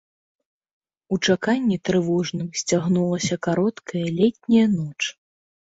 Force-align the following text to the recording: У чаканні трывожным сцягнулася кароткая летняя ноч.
У 1.15 1.19
чаканні 1.27 1.77
трывожным 1.89 2.49
сцягнулася 2.63 3.35
кароткая 3.51 4.05
летняя 4.21 4.67
ноч. 4.79 4.99